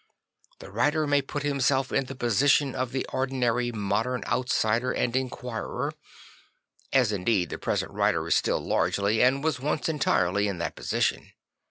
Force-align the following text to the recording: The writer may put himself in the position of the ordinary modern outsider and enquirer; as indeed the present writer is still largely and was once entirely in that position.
The 0.57 0.71
writer 0.71 1.05
may 1.05 1.21
put 1.21 1.43
himself 1.43 1.91
in 1.91 2.05
the 2.05 2.15
position 2.15 2.73
of 2.73 2.91
the 2.91 3.05
ordinary 3.13 3.71
modern 3.71 4.23
outsider 4.25 4.91
and 4.91 5.15
enquirer; 5.15 5.93
as 6.91 7.11
indeed 7.11 7.51
the 7.51 7.59
present 7.59 7.91
writer 7.91 8.27
is 8.27 8.35
still 8.35 8.59
largely 8.59 9.21
and 9.21 9.43
was 9.43 9.59
once 9.59 9.87
entirely 9.87 10.47
in 10.47 10.57
that 10.57 10.75
position. 10.75 11.33